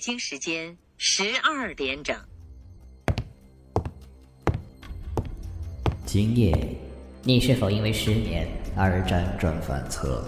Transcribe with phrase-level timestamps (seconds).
[0.00, 2.16] 京时间十二点整。
[6.06, 6.56] 今夜，
[7.22, 10.24] 你是否因为失眠而辗转反侧？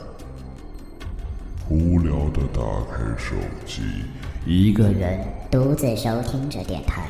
[1.71, 2.61] 无聊的打
[2.93, 3.83] 开手机，
[4.45, 7.09] 一个人独自收听着电台。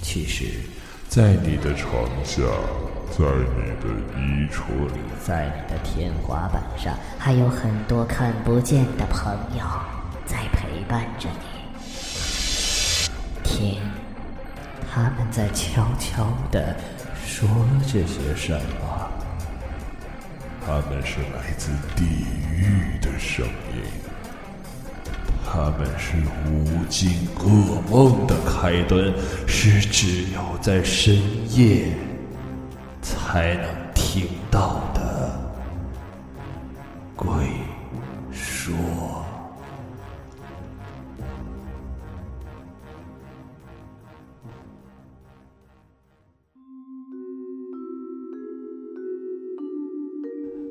[0.00, 0.46] 其实，
[1.06, 1.92] 在你的床
[2.24, 2.42] 下，
[3.10, 9.64] 在你的衣橱里，在你的天花板上，还有很多看不见的朋友
[10.92, 11.46] 伴着你。
[13.42, 13.80] 听，
[14.92, 16.76] 他们在悄悄地
[17.24, 17.48] 说
[17.86, 19.08] 着些什么？
[20.66, 22.04] 他们是来自地
[22.54, 23.82] 狱的声音，
[25.50, 29.10] 他们是无尽噩梦的开端，
[29.46, 31.16] 是只有在深
[31.56, 31.86] 夜
[33.00, 35.40] 才能听到的
[37.16, 37.32] 鬼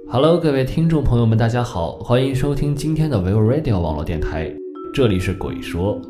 [0.08, 4.54] Hello，各位听众朋友们，大家好，欢迎收听今天的 Vivo Radio 网络电台，
[4.94, 6.02] 这里是鬼说，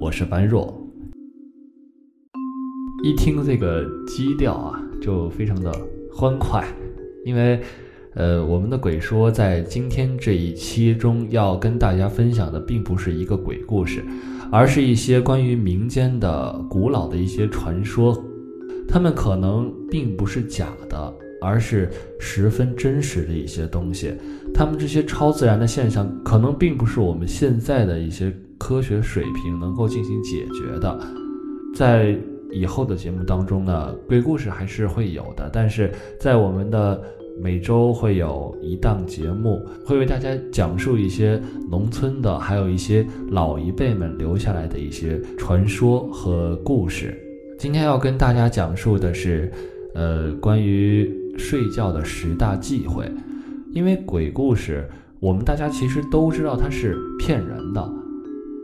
[0.00, 0.72] 我是般若。
[3.02, 5.72] 一听这个基调啊，就非常的
[6.12, 6.66] 欢快，
[7.24, 7.60] 因为，
[8.14, 14.04] 呃，我们的鬼说在今天这一期中要跟大家分享的，并不是一个鬼故事，
[14.52, 18.16] 而是一些关于民间的古老的一些传说，
[18.86, 21.14] 他们可能并不是假的。
[21.40, 24.12] 而是十分真实的一些东西，
[24.52, 30.98] 他们这些超自然的现象，可能并不是我们现在的一些科学水平能够进行解决的。
[31.74, 32.18] 在
[32.50, 37.00] 以后的节目当中呢，鬼故事还是会有的，但是在我们的
[37.40, 47.16] 每周会有一档节目，会为大家讲述一些农村的，还有一些老一辈们留下来的一些传说和故事。
[47.58, 49.52] 今天要跟大家讲述的是，
[49.94, 51.08] 呃，关于。
[51.38, 53.10] 睡觉的十大忌讳，
[53.72, 54.86] 因为鬼故事，
[55.20, 57.90] 我们大家其实都知道它是骗人的，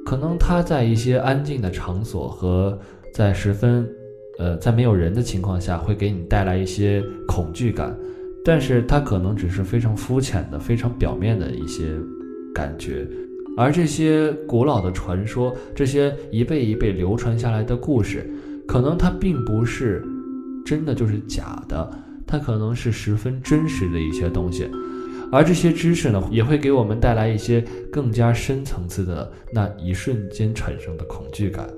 [0.05, 2.79] 可能它在一些安静的场所和
[3.15, 3.89] 在十分，
[4.39, 7.97] 呃，在没有人的情况下，会给你带来一些恐惧感，
[8.45, 11.95] 但是它可能只是非常肤浅的、非常表面的一些
[12.53, 13.07] 感觉，
[13.57, 18.29] 而这些古老的传说，这些一辈一辈流传下来的故事，
[18.67, 20.05] 可能它并不是
[20.67, 21.89] 真的就是假的。
[22.37, 24.69] 它可能是十分真实的一些东西，
[25.31, 31.69] 而这些知识呢，也会给我们带来一些更加深层次的那一瞬间产生的恐惧感。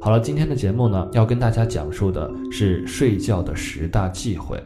[0.00, 4.56] 好了，今天的节目呢，要跟大家讲述的是睡觉的十大忌讳。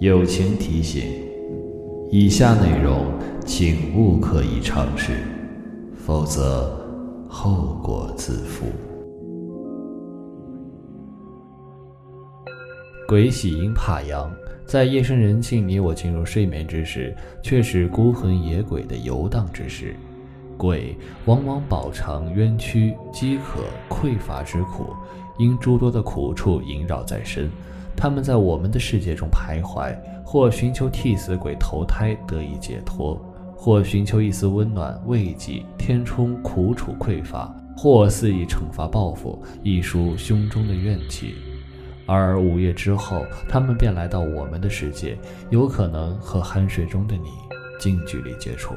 [0.00, 1.02] 友情提醒：
[2.10, 3.06] 以下内容
[3.46, 5.14] 请勿刻意尝试，
[5.96, 6.78] 否则
[7.26, 8.66] 后果自负。
[13.08, 14.34] 鬼喜阴怕阳，
[14.64, 19.94] 在夜深人静、你我进入睡眠之时，却是孤魂野鬼的游荡之时。
[20.56, 20.96] 鬼
[21.26, 24.88] 往往饱尝冤屈、饥渴、匮乏之苦，
[25.38, 27.48] 因诸多的苦处萦绕在身，
[27.94, 33.16] 他们在我们的世界中徘徊，或寻求替死鬼投胎得以解脱，
[33.54, 41.36] 或寻求一丝温暖慰藉填充苦楚匮乏，或肆意惩罚报复，一抒胸中的怨气。
[42.06, 45.18] 而午夜之后，他们便来到我们的世界，
[45.50, 47.28] 有可能和酣睡中的你
[47.80, 48.74] 近距离接触。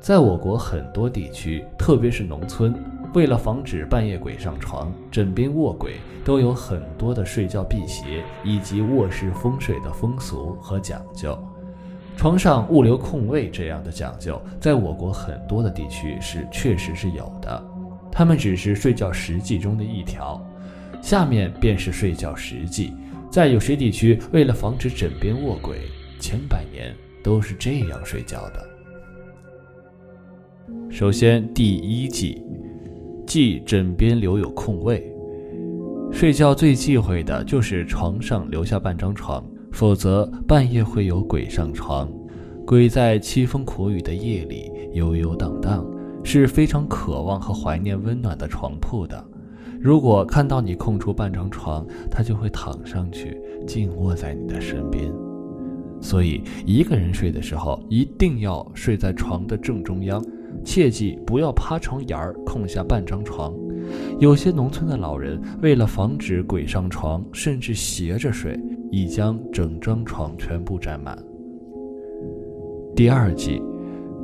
[0.00, 2.74] 在我国很多地区，特别是农村，
[3.14, 5.94] 为了防止半夜鬼上床、枕边卧鬼，
[6.24, 11.38] 都有很多的睡觉辟邪以及卧室风水的风俗和讲究。
[12.16, 17.62] 床上物留空位这样的讲究，在我国很多的地区是确实是有的，
[18.12, 20.40] 他们只是睡觉实际中的一条。
[21.04, 22.94] 下面便是睡觉实际，
[23.30, 25.80] 在有些地区，为了防止枕边卧鬼，
[26.18, 28.66] 千百年都是这样睡觉的。
[30.88, 32.42] 首先，第一忌，
[33.26, 35.06] 忌枕边留有空位。
[36.10, 42.10] 睡觉最忌讳的就是床上留下半张床，否则半夜会有鬼上床。
[42.66, 45.86] 鬼在凄风苦雨的夜里悠悠荡荡，
[46.24, 49.22] 是非常渴望和怀念温暖的床铺的。
[49.84, 55.12] 如果看到你空出半张床，他就会躺上去，静卧在你的身边。
[56.00, 60.24] 所以，一个人睡的时候，一定要睡在床的正中央，
[60.64, 63.52] 切记不要趴床沿儿空下半张床。
[64.18, 68.58] 有些农村的老人为了防止鬼上床，甚至斜着睡，
[68.90, 71.14] 已将整张床全部占满。
[72.96, 73.60] 第二忌，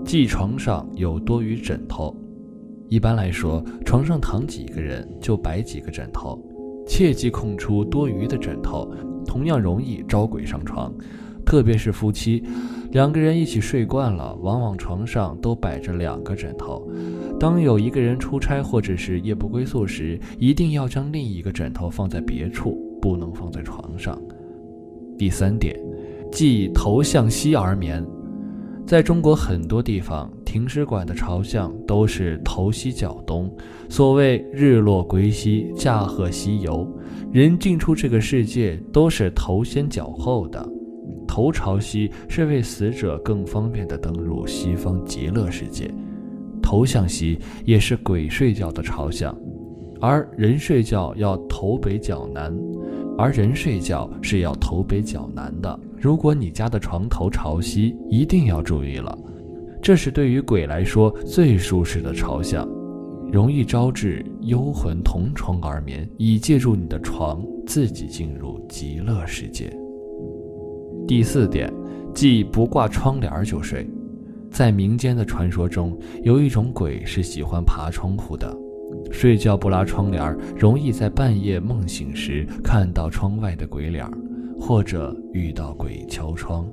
[0.06, 2.16] 即床上有多余枕头。
[2.90, 6.36] 一般来说，床上躺几个人就摆几个枕头，
[6.88, 8.92] 切忌空出多余的枕头，
[9.24, 10.92] 同样容易招鬼上床。
[11.46, 12.42] 特别是夫妻
[12.90, 16.84] 两个人一起睡惯了，往往床上都摆着两个枕头。
[17.38, 24.20] 当有一个人出差或者是夜不归宿时，一定要将另一个枕头放在别处，不能放在床上。
[25.16, 25.78] 第三点，
[26.32, 28.04] 忌头向西而眠。
[28.84, 33.48] 在中国很多地方，停尸馆的朝向都是头西脚东。
[33.88, 36.84] 所谓日落归西，驾鹤西游，
[37.30, 40.68] 人进出这个世界都是头先脚后的。
[41.24, 45.88] 头朝西是为死者更方便地登入西方极乐世界，
[46.60, 49.32] 头向西也是鬼睡觉的朝向，
[50.00, 52.52] 而人睡觉要头北脚南，
[53.16, 55.78] 而人睡觉是要头北脚南的。
[55.96, 59.16] 如果你家的床头朝西，一定要注意了，
[59.82, 62.68] 这是对于鬼来说最舒适的朝向，
[63.32, 69.74] 容易招致幽魂同床而眠，以借助你的床自己进入极乐世界。
[71.08, 71.72] 第四点，
[72.14, 73.88] 即不挂窗帘就睡。
[74.50, 78.54] 在民间的传说中，有一种鬼是喜欢爬窗户的，
[79.10, 84.06] 睡觉不拉窗帘，容易在半夜梦醒时看到窗外的鬼脸。
[84.62, 86.68] 或者遇到鬼敲窗，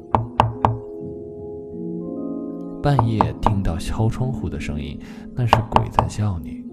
[2.88, 4.98] 半夜听到敲窗户的声音，
[5.36, 6.64] 那是鬼在叫你。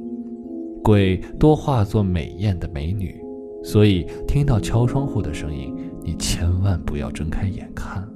[0.81, 3.20] 鬼多化作美艳的美女，
[3.64, 5.75] 所以听到敲窗户的声音，
[6.05, 8.08] 你千万不要睁开眼看。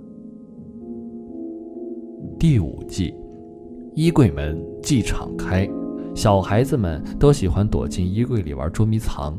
[2.39, 3.13] 第五计，
[3.97, 5.69] 衣柜门即敞开，
[6.15, 9.37] 小孩子们都喜欢躲进衣柜里玩捉迷藏。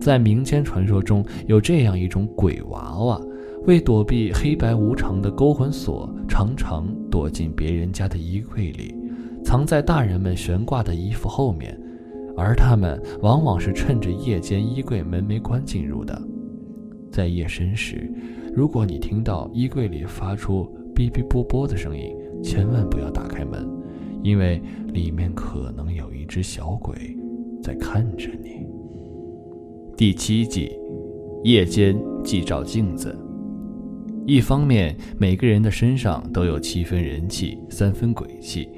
[0.00, 3.20] 在民间传说中有这样一种鬼娃娃，
[3.68, 8.94] 为躲避黑白无常的勾魂锁，常常躲进别人家的衣柜里，
[9.44, 11.78] 藏在大人们悬挂的衣服后面，
[12.36, 16.20] 而他们往往是趁着夜间衣柜门没关进入的。
[17.10, 18.08] 在夜深时，
[18.54, 20.64] 如果你听到衣柜里发出
[20.94, 23.68] 哔哔啵啵的声音，千万不要打开门，
[24.22, 24.62] 因为
[24.92, 26.94] 里面可能有一只小鬼
[27.62, 28.64] 在看着你。
[29.96, 30.70] 第七计，
[31.42, 33.14] 夜间忌照镜子。
[34.30, 38.68] 一方面，每个人的身上都有七分人气，三分鬼气。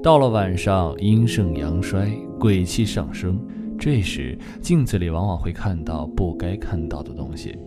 [0.00, 2.08] 到了晚上，阴盛阳衰，
[2.38, 3.36] 鬼气上升。
[3.76, 7.58] 这时，镜子里往往会看到不该看到的东西。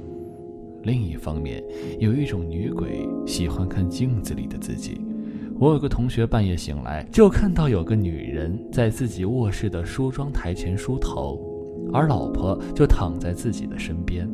[0.83, 1.61] 另一方面，
[1.99, 5.01] 有一种女鬼喜欢看镜子里的自己。
[5.59, 11.37] 我有个同学半夜醒来，就看到有个女人在自己卧室的梳妆台前梳头。
[11.91, 14.25] 而老婆就躺在自己的身边。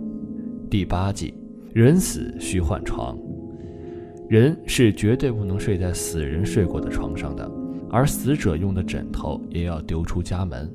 [0.70, 1.34] 第八集，
[1.74, 3.18] 人死需换床。
[4.28, 7.50] 人是绝对不能睡在死人睡过的床上的，
[7.90, 10.70] 而死者用的枕头也要丢出家门。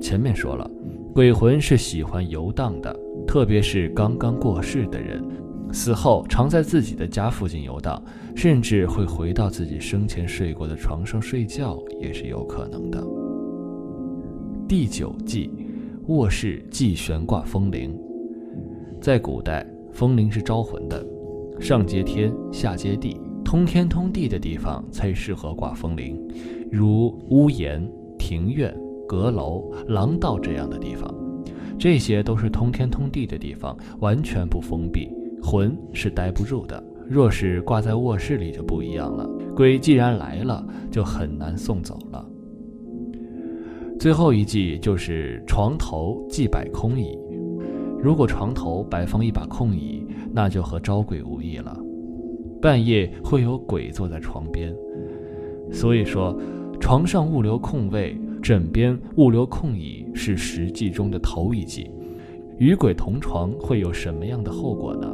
[0.00, 0.68] 前面说了，
[1.14, 2.94] 鬼魂是喜欢游荡的，
[3.26, 5.22] 特别是刚刚过世的人，
[5.72, 8.02] 死后常在自己的家附近游荡，
[8.34, 13.04] 甚至会回到自己生前睡过的床上睡觉，也是有可能的。
[14.68, 15.50] 第九计。
[16.06, 17.96] 卧室忌悬挂风铃。
[19.00, 19.64] 在古代，
[20.00, 21.06] 风铃是招魂的，
[21.60, 26.18] 上接天，下接地，通天通地的地方才适合挂风铃，
[26.72, 27.86] 如屋檐、
[28.18, 28.74] 庭院、
[29.06, 31.14] 阁楼、廊道这样的地方，
[31.78, 35.06] 这些都是通天通地的地方，完全不封闭，
[35.42, 36.82] 魂是待不住的。
[37.06, 42.26] 若是挂在卧室里就不一样了，鬼既然来了，就很难送走了。
[43.98, 47.18] 最后一计就是床头忌摆空椅。
[48.02, 51.76] 如果床头摆放一把空椅，那就和招鬼无异了。
[52.60, 54.74] 半夜会有鬼坐在床边，
[55.70, 56.38] 所以说，
[56.80, 61.90] 床上物留空位，枕边物留空椅是实际中的头一计。
[62.58, 65.10] 与鬼同床会有什么样的后果呢？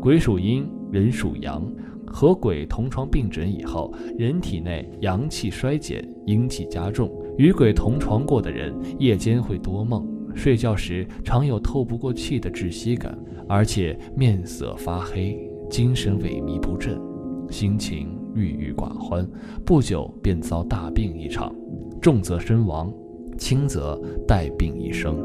[0.00, 1.64] 鬼属阴，人属阳，
[2.06, 7.10] 和鬼同床并枕以后，人体内阳气衰减，阴气加重。
[7.38, 10.04] 与鬼同床过的人，夜间会多梦，
[10.34, 13.16] 睡觉时常有透不过气的窒息感，
[13.48, 15.38] 而且面色发黑，
[15.70, 17.00] 精神萎靡不振，
[17.50, 19.26] 心情郁郁寡欢，
[19.64, 21.54] 不久便遭大病一场，
[22.00, 22.92] 重则身亡，
[23.38, 25.16] 轻则带病一生。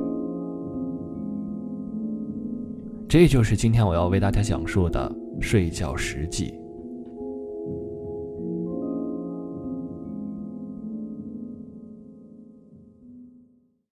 [3.08, 6.54] 这就是今天我要为大家讲述的睡觉实际。